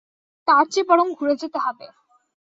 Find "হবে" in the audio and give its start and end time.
1.59-1.85